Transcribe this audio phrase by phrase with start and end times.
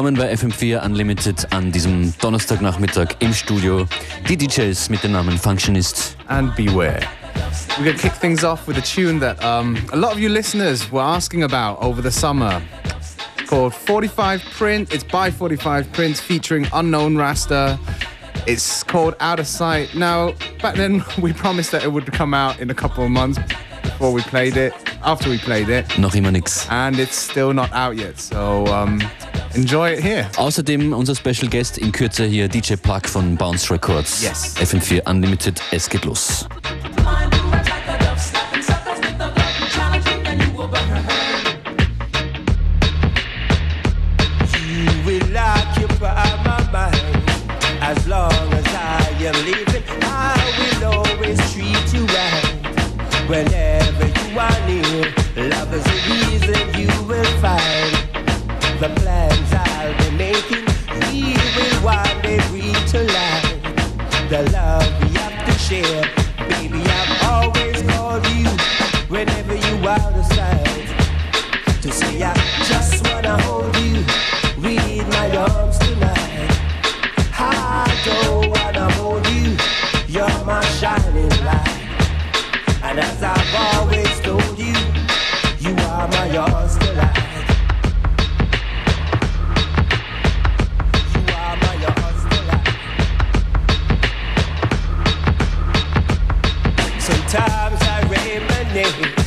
[0.00, 3.84] Willkommen bei FM4 Unlimited an diesem Donnerstagnachmittag im Studio.
[4.30, 7.00] Die DJs mit dem Namen Functionist and Beware.
[7.76, 10.30] We're going to kick things off with a tune that um, a lot of you
[10.30, 12.62] listeners were asking about over the summer.
[13.46, 14.90] Called 45 Print.
[14.90, 17.78] It's by 45 Prints featuring Unknown Rasta.
[18.46, 19.94] It's called Out of Sight.
[19.94, 20.32] Now,
[20.62, 23.38] back then we promised that it would come out in a couple of months
[23.82, 25.84] before we played it, after we played it.
[25.98, 26.66] Noch immer nix.
[26.70, 28.18] And it's still not out yet.
[28.18, 29.02] So um,
[29.54, 30.28] Enjoy it here.
[30.36, 34.22] Außerdem unser Special Guest in Kürze hier DJ Plug von Bounce Records.
[34.22, 34.54] Yes.
[34.56, 36.46] FM4 Unlimited, es geht los.
[98.74, 99.19] name.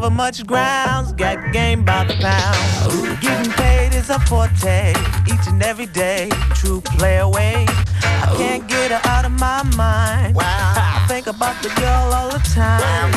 [0.00, 3.20] Cover much grounds, got game by the pound.
[3.20, 4.94] Getting paid is a forte,
[5.26, 6.30] each and every day.
[6.54, 7.66] True play away.
[8.02, 10.38] I can't get her out of my mind.
[10.40, 13.12] I think about the girl all the time.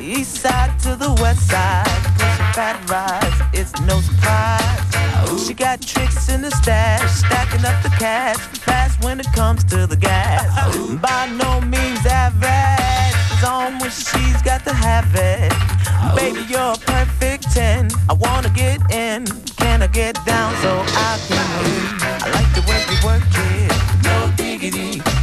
[0.00, 5.44] East side to the west side, pushing fat rides, it's no surprise.
[5.44, 9.88] She got tricks in the stash, stacking up the cash, fast when it comes to
[9.88, 10.46] the gas.
[11.02, 12.77] By no means average,
[13.38, 15.52] it's on when she's got to have it.
[16.16, 17.88] Baby, you're a perfect 10.
[18.08, 19.26] I wanna get in,
[19.56, 21.42] can I get down so I can?
[22.22, 25.17] I like the way you work it, no diggity.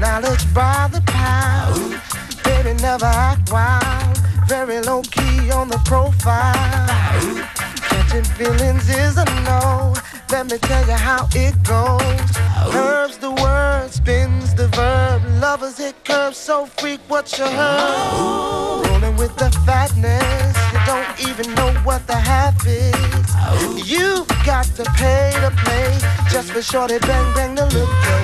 [0.00, 2.00] Knowledge by the pound.
[2.44, 6.86] Baby never act wild, very low key on the profile.
[7.88, 9.94] Catching feelings is a no.
[10.30, 12.30] Let me tell you how it goes.
[12.72, 15.22] Curves the word, spins the verb.
[15.40, 18.86] Lovers hit curves so freak what you heard.
[18.86, 22.94] Rolling with the fatness, you don't even know what the half is.
[23.90, 25.98] You got to pay to play
[26.30, 28.17] just for shorty bang bang to look way.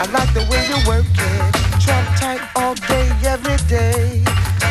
[0.00, 4.24] I like the way you work it, trap tight all day, every day.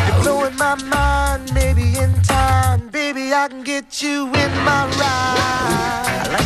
[0.07, 6.38] You're blowing my mind, maybe in time, baby I can get you in my ride.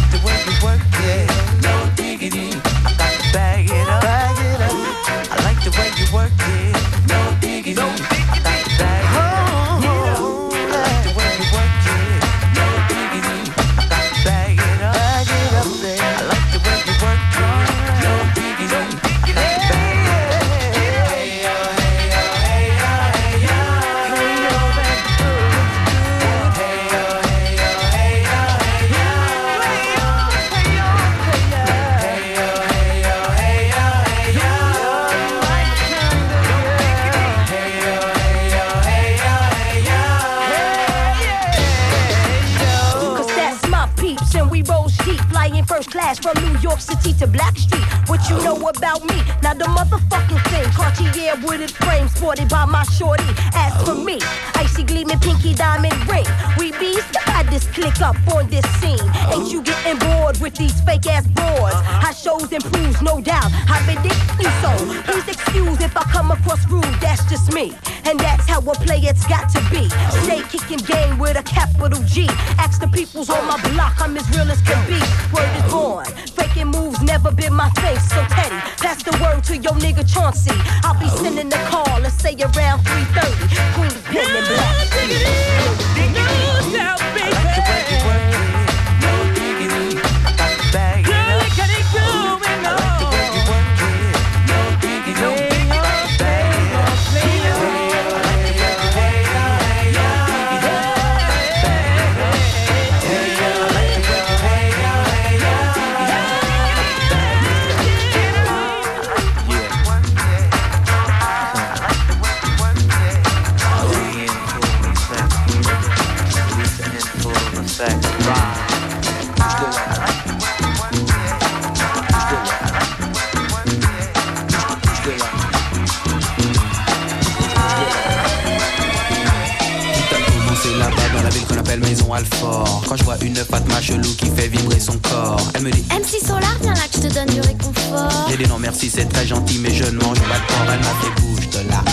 [133.81, 135.42] chelou qui fait vibrer son corps.
[135.56, 138.28] Elle me dit MC Solar, viens là que je te donne du réconfort.
[138.30, 140.68] J'ai dit non merci, c'est très gentil, mais je ne mange pas de porc.
[140.72, 141.84] Elle m'a fait bouge de là.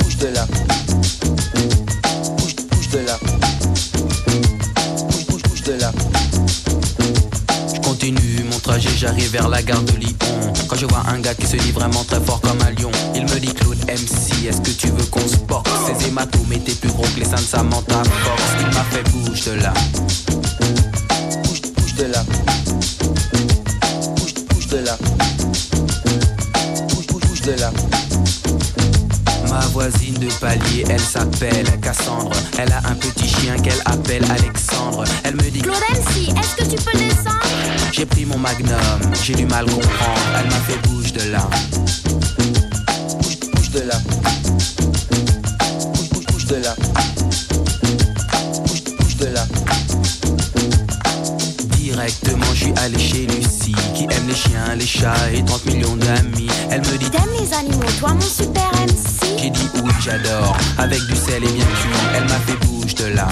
[0.00, 0.46] Bouge de là.
[2.36, 3.18] Bouge, bouge de là.
[5.08, 5.92] Bouge, bouge, bouge de là.
[7.74, 10.10] Je continue mon trajet, j'arrive vers la gare de Lyon.
[10.68, 12.73] Quand je vois un gars qui se dit vraiment très fort comme un
[38.44, 41.48] magnum, j'ai du mal comprendre, elle m'a fait bouge de là.
[43.22, 43.94] Bouge, bouge de là.
[45.94, 46.74] Bouge, bouge, bouge de là.
[48.66, 49.46] Bouge, bouge de là.
[51.78, 55.96] Directement, je suis allé chez Lucie, qui aime les chiens, les chats et 30 millions
[55.96, 56.50] d'amis.
[56.70, 61.00] Elle me dit T'aimes les animaux, toi mon super MC J'ai dit oui, j'adore, avec
[61.06, 61.98] du sel et bien cuit.
[62.14, 63.28] Elle m'a fait bouge de là.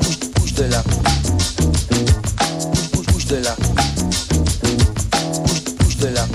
[0.00, 0.82] Bouge, bouge de là
[3.26, 3.42] bouge
[5.98, 6.26] de là.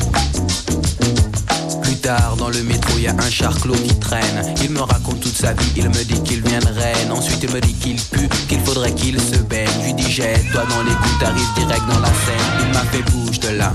[1.81, 4.53] Plus tard, dans le métro, y a un charclos qui traîne.
[4.63, 7.11] Il me raconte toute sa vie, il me dit qu'il vient de Rennes.
[7.11, 9.67] Ensuite, il me dit qu'il pue, qu'il faudrait qu'il se baigne.
[9.87, 12.61] Je dis, jette-toi dans les coups, t'arrives direct dans la scène.
[12.61, 13.71] Il m'a fait bouge de là.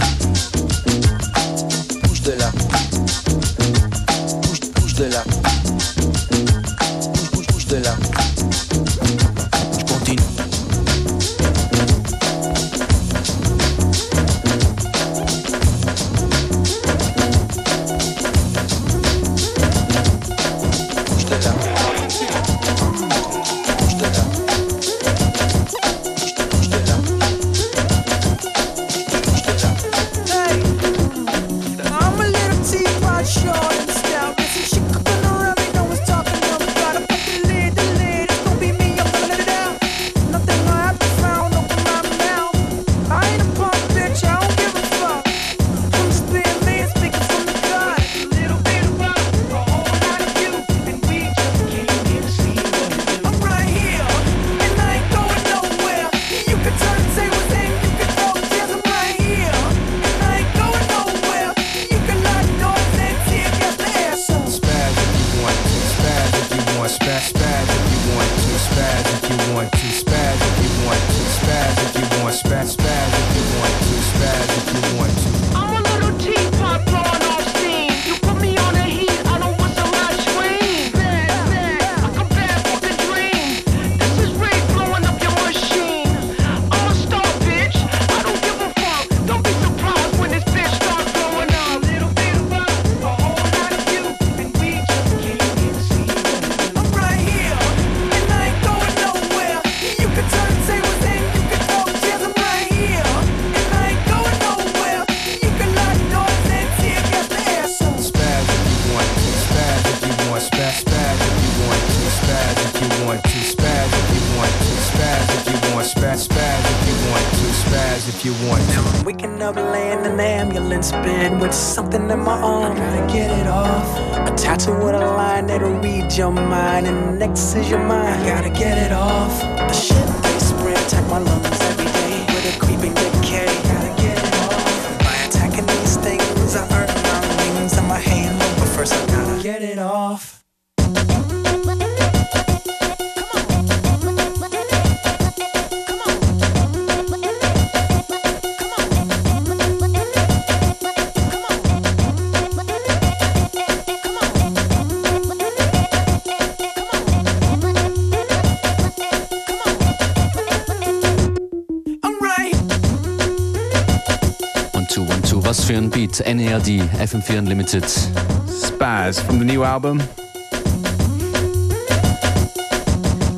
[166.56, 167.84] NERD, FM4 Unlimited.
[167.84, 170.00] Spaz from the new album.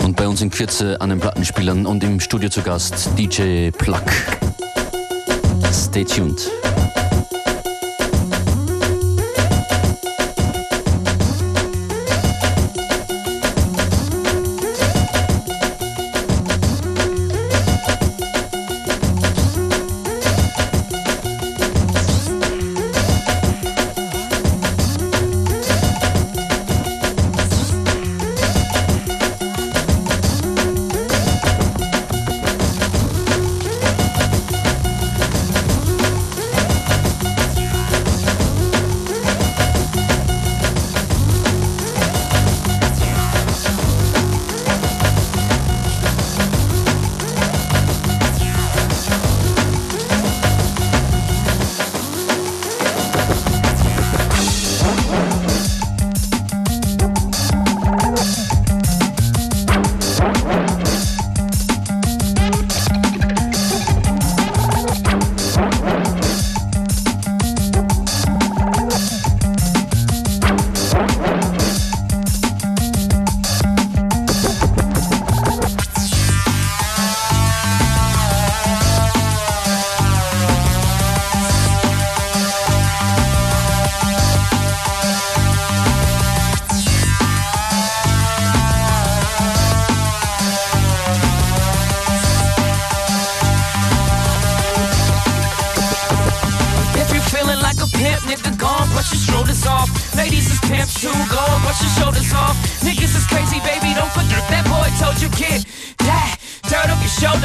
[0.04, 4.04] Und bei uns in Kürze an den Plattenspielern und im Studio zu Gast DJ Pluck.
[5.72, 6.48] Stay tuned.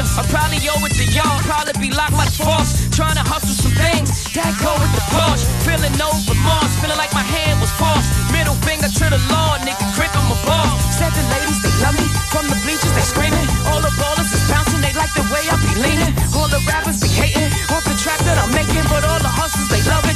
[0.00, 0.08] Up.
[0.18, 2.86] I probably owe it to y'all, probably be locked like force.
[2.94, 5.46] Trying to hustle some things, that go with the Porsche.
[5.66, 8.08] Feeling no remorse, feeling like my hand was forced.
[8.30, 10.80] Middle finger to the law, nigga, gripping my balls.
[10.94, 12.06] Said the ladies, they love me.
[12.30, 13.46] From the bleachers, they screaming.
[13.70, 16.12] All the ballers is bouncing, they like the way I be leaning.
[16.34, 18.86] All the rappers be hating, off the track that I'm making.
[18.90, 19.34] But all the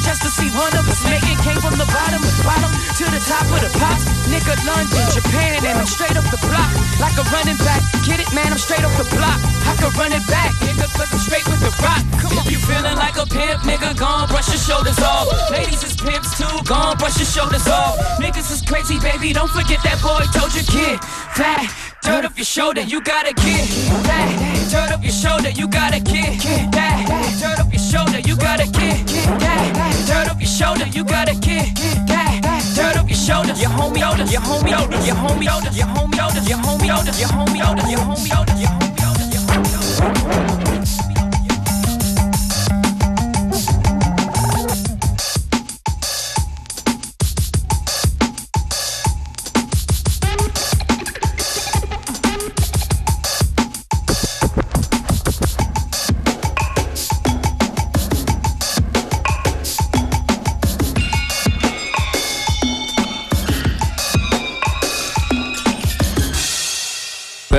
[0.08, 1.36] just to see one of us make it.
[1.44, 4.08] Came from the bottom the bottom to the top of the pops.
[4.32, 6.72] Nigga, London, Japan, and I'm straight up the block.
[6.96, 7.84] Like a running back.
[8.08, 9.36] Get it, man, I'm straight up the block.
[9.68, 12.00] I can run it back, nigga, cause I'm straight with the rock.
[12.40, 15.28] If you feeling like a pimp, nigga, gon' brush your shoulders off.
[15.52, 18.00] Ladies is pimps too, gon' brush your shoulders off.
[18.16, 20.96] Niggas is crazy, baby, don't forget that boy told you, kid.
[21.36, 21.68] That,
[22.00, 23.68] dirt up your shoulder, you gotta get
[24.08, 24.28] that.
[24.72, 26.40] Dirt up your shoulder, you gotta get
[26.72, 27.04] that.
[27.40, 29.06] Dirt up shoulder, you gotta get
[29.40, 30.04] that.
[30.06, 31.74] Dirt up your shoulder, you gotta get
[32.06, 32.62] that.
[32.76, 36.20] Dirt up your shoulder, your homie older, your homie older, your homie older, your homie
[36.20, 40.48] older, your homie older, your homie older, your homie older, your homie older, your homie
[40.52, 40.67] older.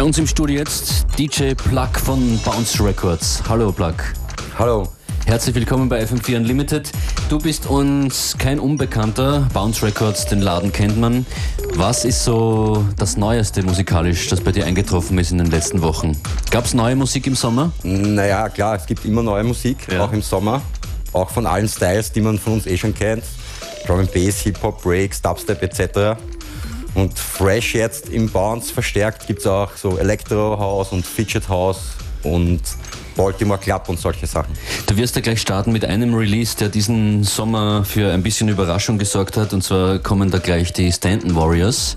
[0.09, 3.43] Uns im Studio jetzt DJ Pluck von Bounce Records.
[3.47, 3.93] Hallo Pluck.
[4.57, 4.87] Hallo.
[5.27, 6.89] Herzlich willkommen bei FM4 Unlimited.
[7.29, 9.47] Du bist uns kein Unbekannter.
[9.53, 11.27] Bounce Records, den Laden kennt man.
[11.75, 16.17] Was ist so das Neueste musikalisch, das bei dir eingetroffen ist in den letzten Wochen?
[16.49, 17.71] Gab es neue Musik im Sommer?
[17.83, 20.05] Naja, klar, es gibt immer neue Musik, Ja.
[20.05, 20.63] auch im Sommer.
[21.13, 23.23] Auch von allen Styles, die man von uns eh schon kennt.
[23.85, 26.17] Drum and Bass, Hip-Hop, Breaks, Dubstep etc.
[26.99, 31.95] Und fresh jetzt im Bounce verstärkt gibt es auch so Electro House und Fidget House
[32.23, 32.59] und
[33.15, 34.53] Baltimore Club und solche Sachen.
[34.85, 38.97] Du wirst ja gleich starten mit einem Release, der diesen Sommer für ein bisschen Überraschung
[38.97, 39.53] gesorgt hat.
[39.53, 41.95] Und zwar kommen da gleich die Stanton Warriors.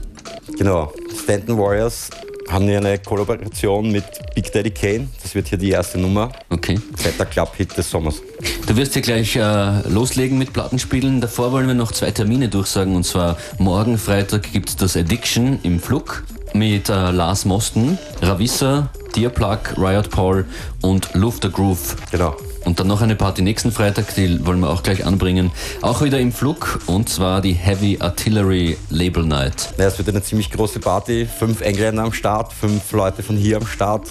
[0.57, 2.09] Genau, Stanton Warriors
[2.49, 5.09] haben hier eine Kollaboration mit Big Daddy Kane.
[5.23, 6.33] Das wird hier die erste Nummer.
[6.51, 6.79] Okay.
[6.97, 8.23] Fetter Club-Hit des Sommers.
[8.67, 11.21] Du wirst ja gleich äh, loslegen mit Plattenspielen.
[11.21, 12.95] Davor wollen wir noch zwei Termine durchsagen.
[12.97, 18.91] Und zwar morgen Freitag gibt es das Addiction im Flug mit äh, Lars Mosten, Ravissa,
[19.17, 20.45] Dearplug, Riot Paul
[20.81, 21.97] und Lufter Groove.
[22.11, 22.37] Genau.
[22.65, 25.51] Und dann noch eine Party nächsten Freitag, die wollen wir auch gleich anbringen.
[25.81, 29.75] Auch wieder im Flug und zwar die Heavy Artillery Label Night.
[29.79, 31.27] Ja, es wird eine ziemlich große Party.
[31.27, 34.09] Fünf Engländer am Start, fünf Leute von hier am Start.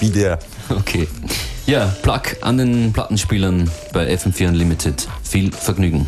[0.00, 0.38] Wieder.
[0.70, 1.06] Okay.
[1.66, 5.06] Ja, Plug an den Plattenspielern bei FM4 Unlimited.
[5.22, 6.06] Viel Vergnügen.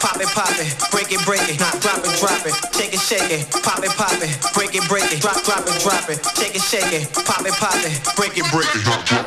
[0.00, 3.00] Pop it, pop it, break it, break it, not drop it, drop it, shake it,
[3.00, 6.20] shake it, pop it, pop it, break it, break it, drop, drop it, drop it,
[6.36, 9.26] shake it, shake it, pop it, pop it, break it, break it, not drop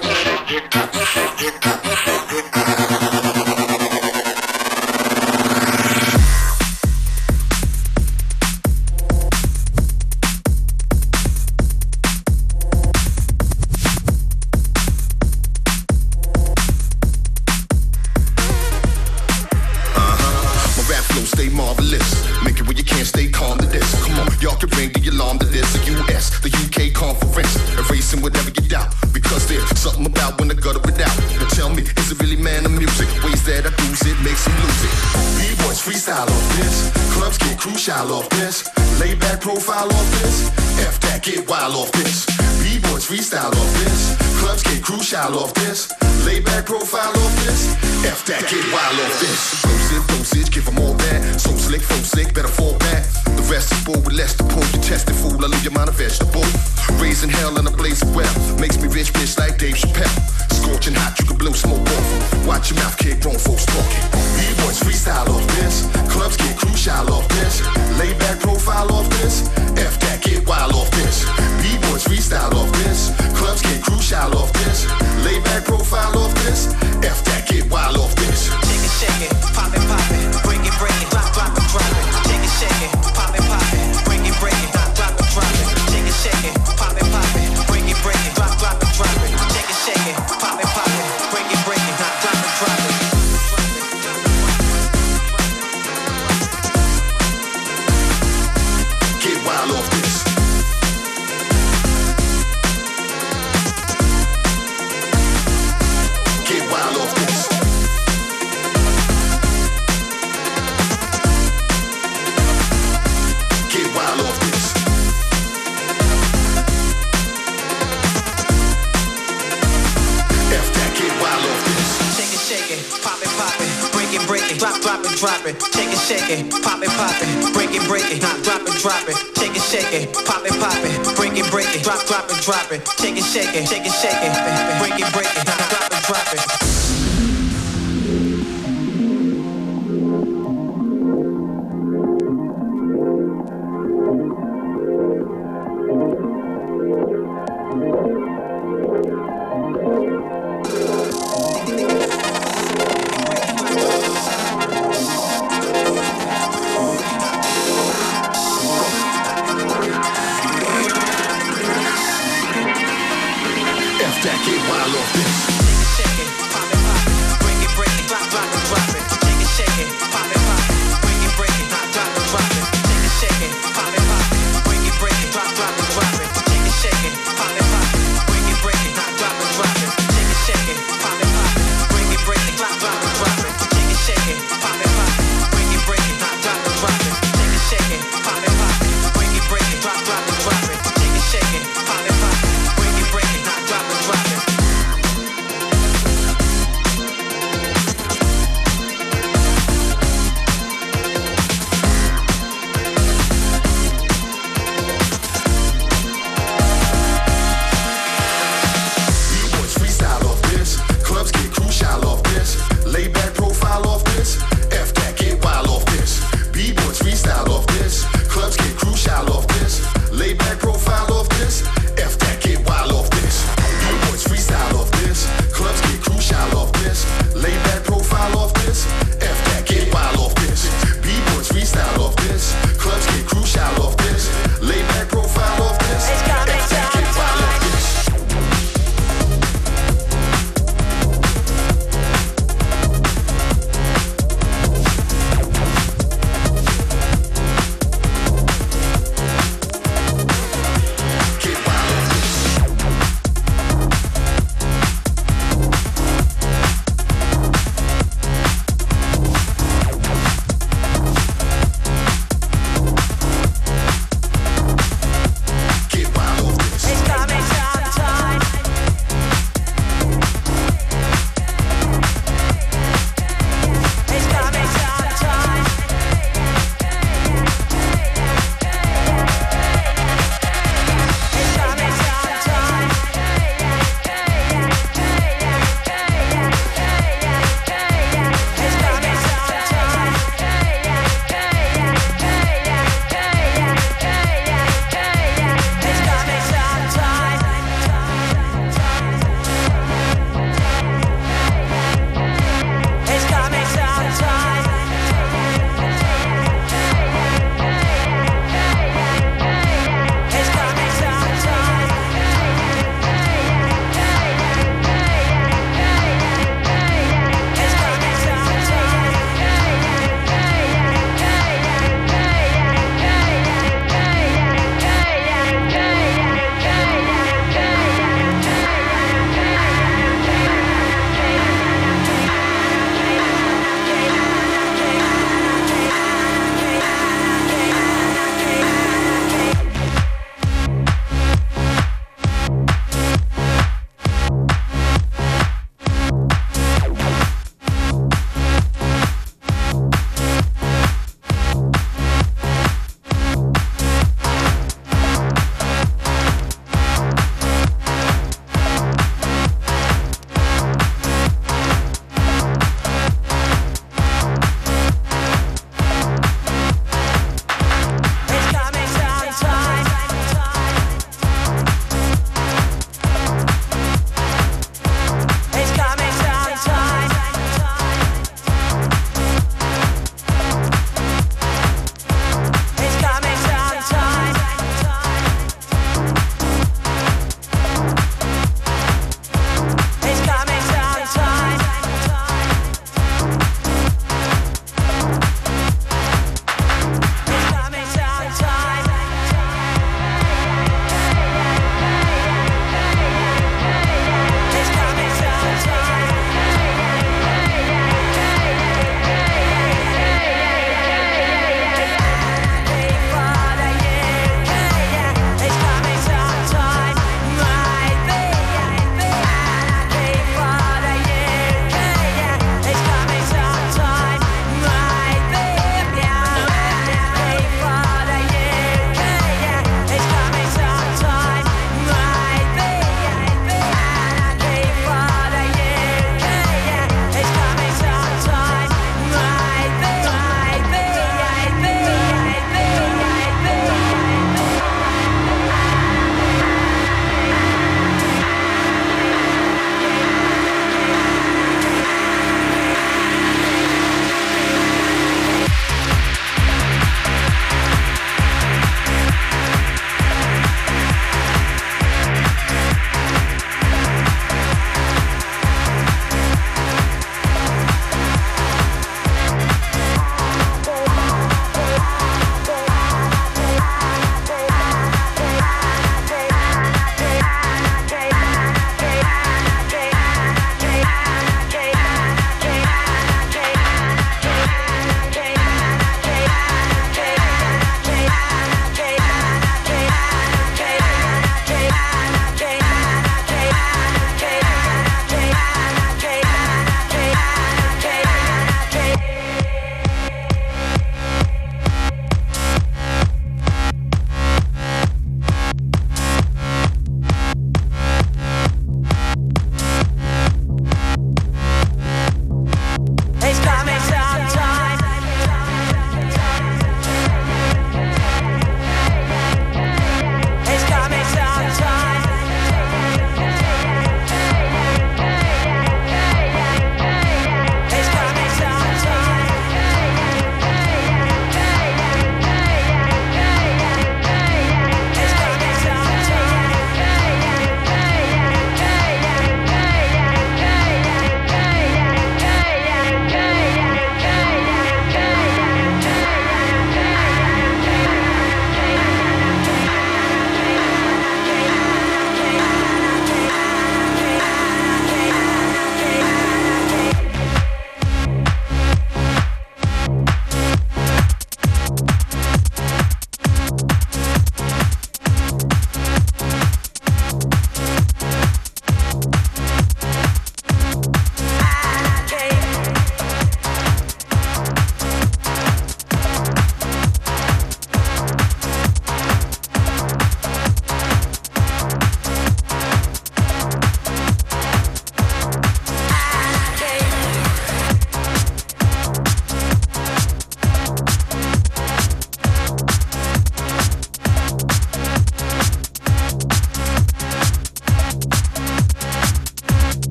[3.15, 3.20] it.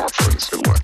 [0.00, 0.83] our friends in work.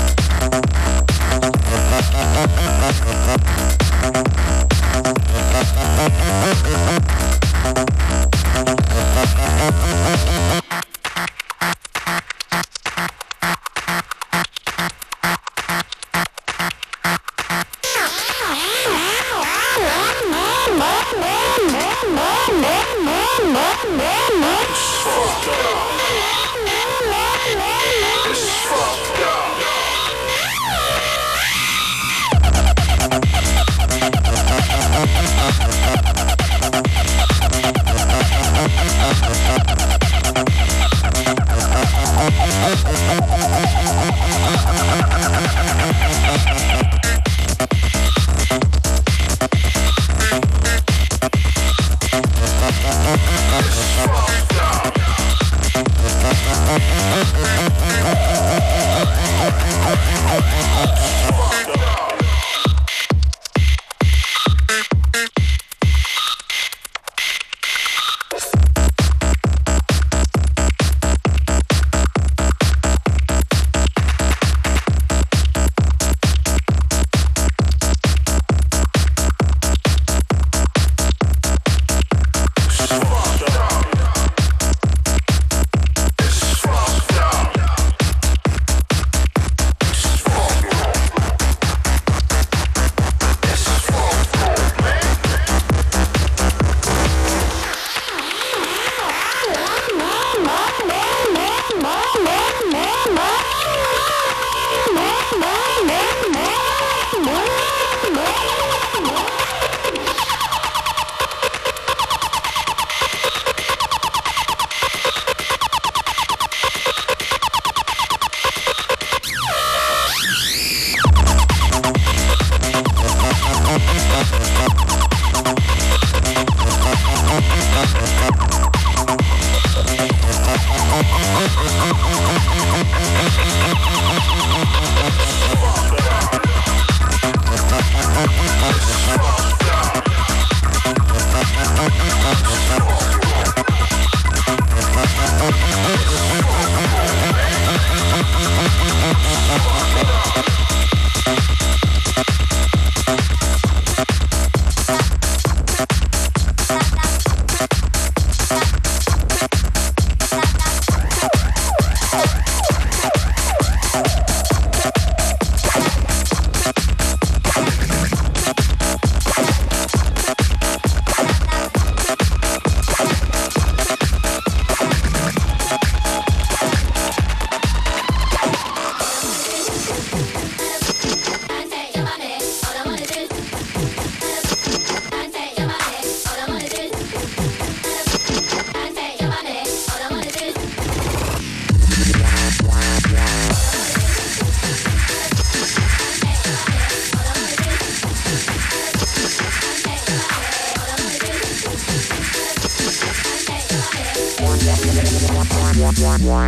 [206.01, 206.41] Yeah.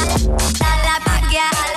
[0.08, 1.69] Musik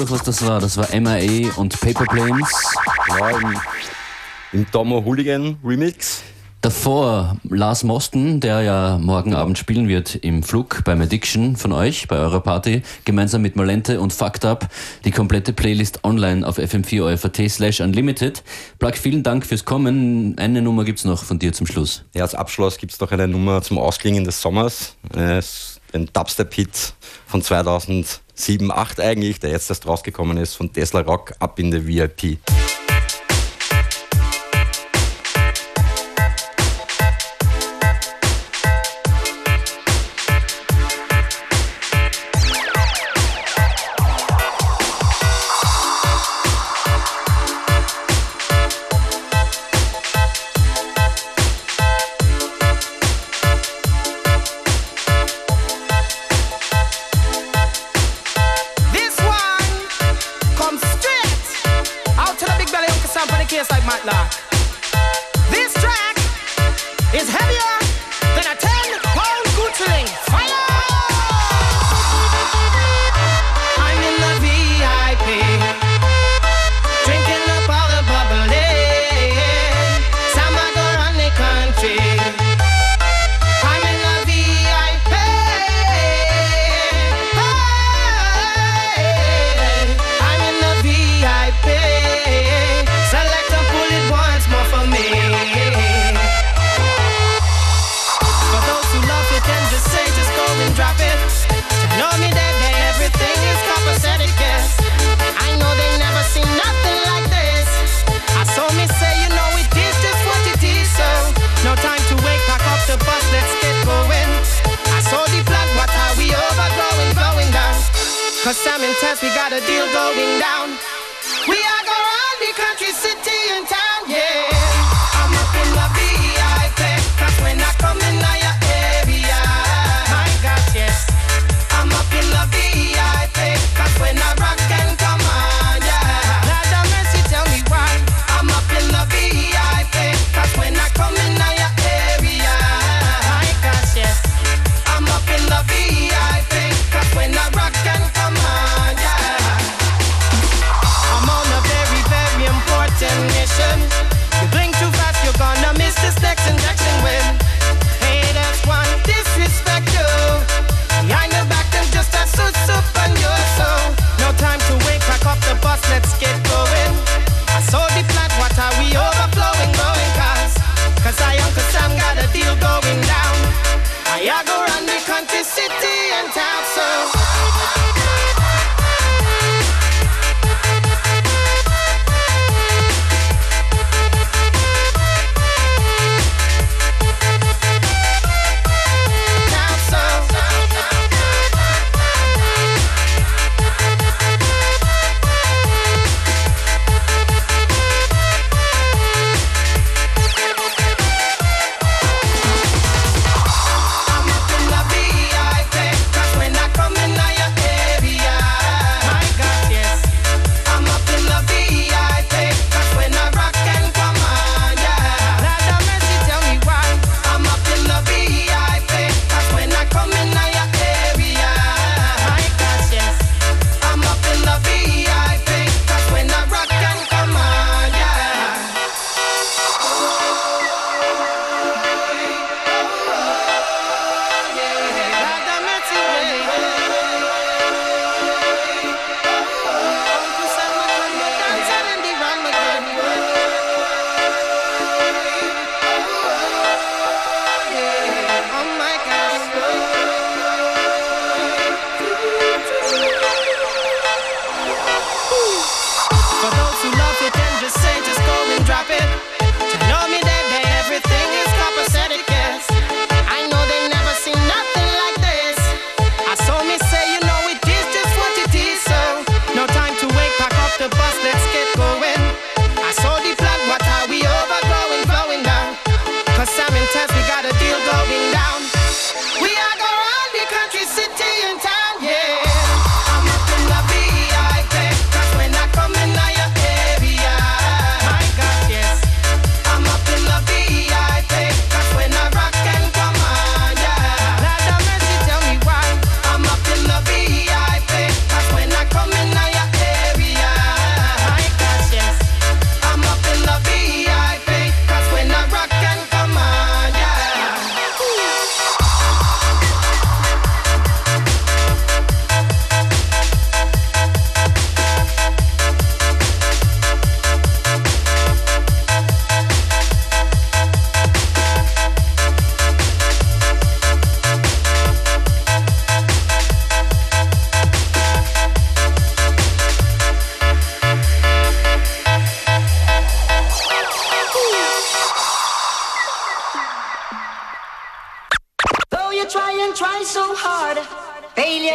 [0.00, 0.60] durch, was das war.
[0.60, 2.48] Das war MIA und Paper Planes.
[3.08, 3.56] Ja, im,
[4.52, 6.22] im Tomo Hooligan Remix.
[6.62, 12.06] Davor Lars Mosten, der ja morgen Abend spielen wird im Flug beim Addiction von euch,
[12.06, 14.68] bei eurer Party, gemeinsam mit Malente und Fucked Up.
[15.06, 18.42] Die komplette Playlist online auf fm4 slash unlimited.
[18.78, 20.38] Plug, vielen Dank fürs Kommen.
[20.38, 22.04] Eine Nummer gibt's noch von dir zum Schluss.
[22.14, 24.96] Ja, als Abschluss gibt es noch eine Nummer zum Ausklingen des Sommers.
[25.14, 25.40] Äh,
[25.92, 26.94] den Dubstep-Hit
[27.26, 31.86] von 2007, 2008 eigentlich, der jetzt erst rausgekommen ist, von Tesla Rock, Up in the
[31.86, 32.38] VIP.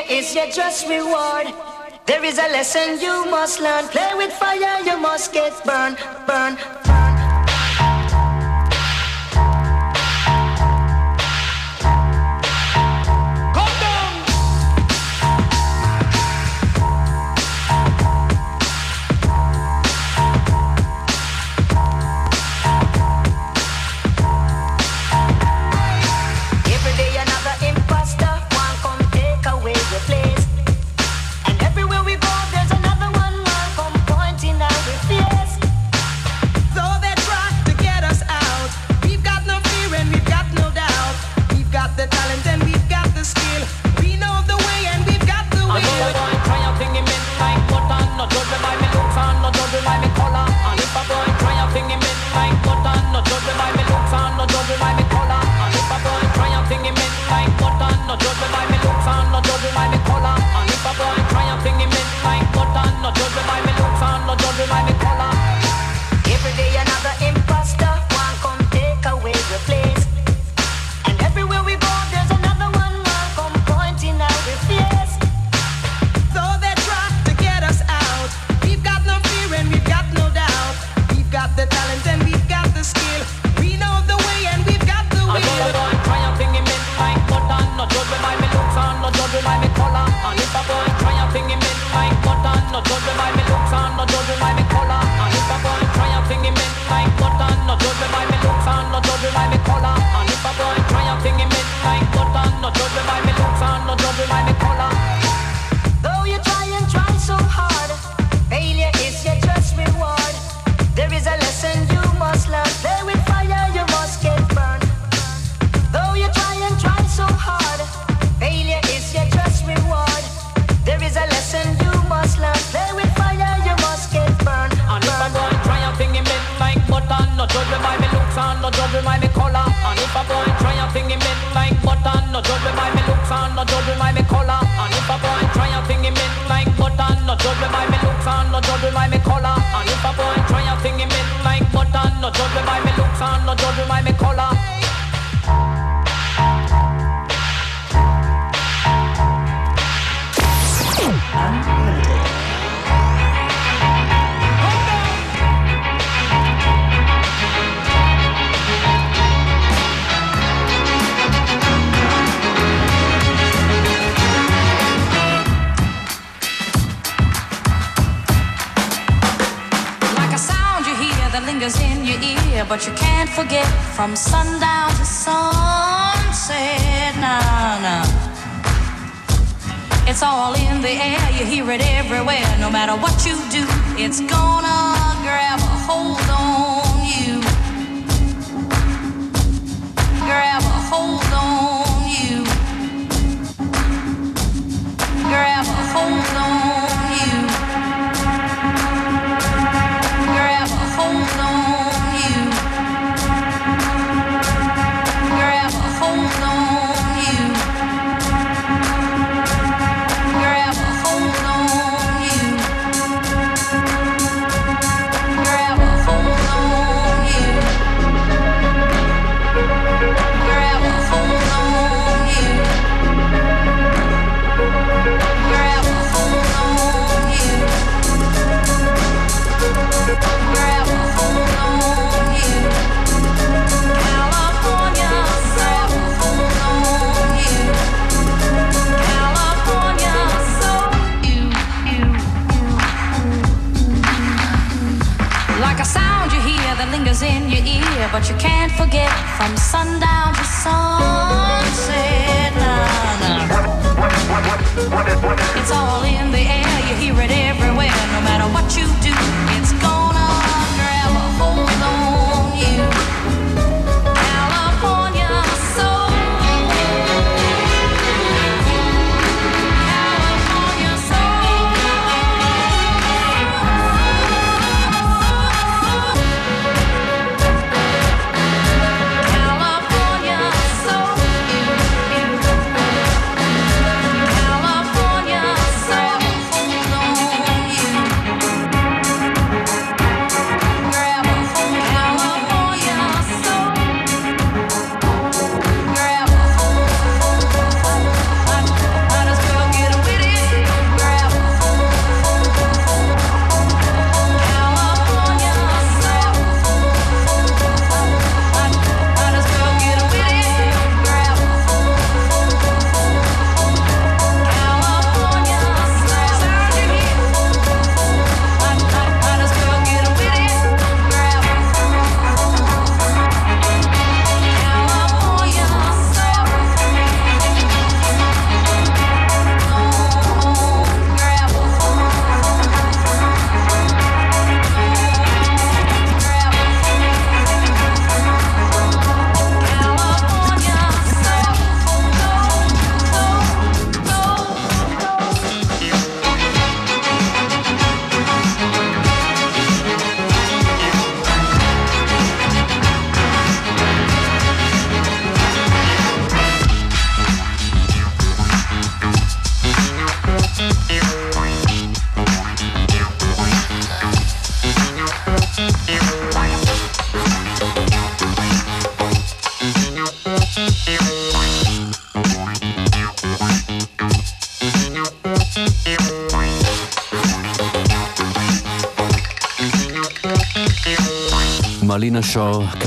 [0.09, 1.47] is your just reward.
[2.05, 3.87] There is a lesson you must learn.
[3.87, 5.97] Play with fire, you must get burned,
[6.27, 6.59] burned,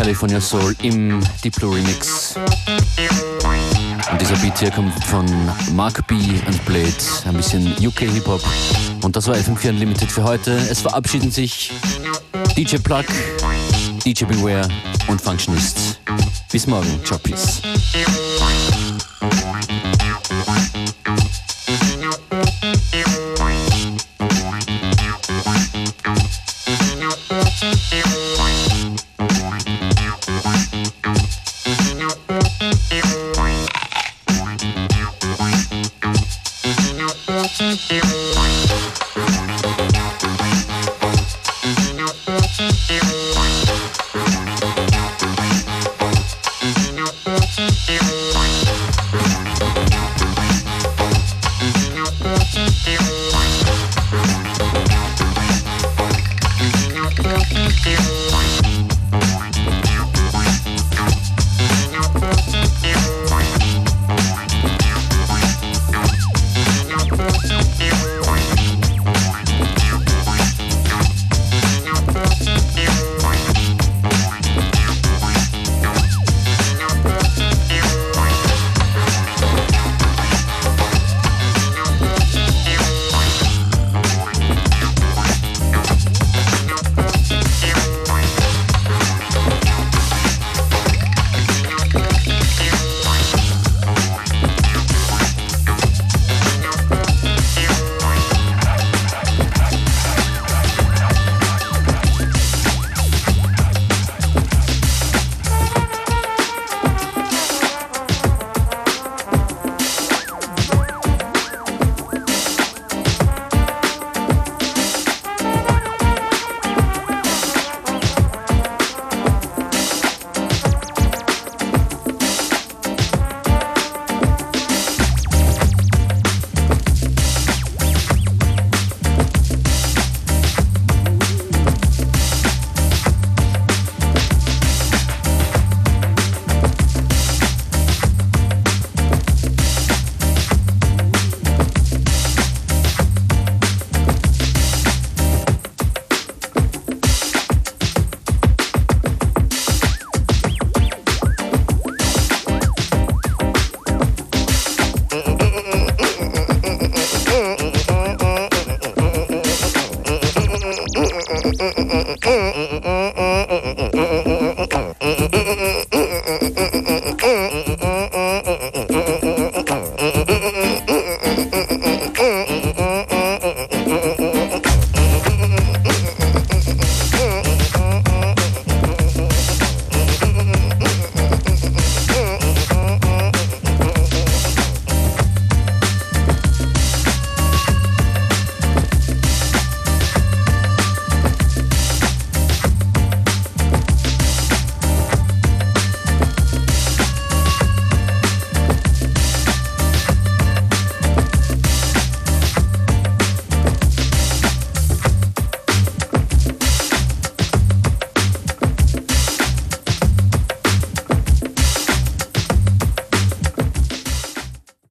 [0.08, 2.34] California Soul im Diplo Remix.
[4.10, 5.26] Und dieser Beat hier kommt von
[5.74, 6.14] Mark B
[6.46, 6.94] und Blade,
[7.26, 8.40] ein bisschen UK Hip-Hop.
[9.02, 10.52] Und das war FM4 Unlimited für heute.
[10.70, 11.72] Es verabschieden sich
[12.56, 13.04] DJ Plug,
[14.02, 14.66] DJ Beware
[15.08, 16.00] und Functionist.
[16.50, 17.04] Bis morgen.
[17.04, 17.60] Ciao, peace.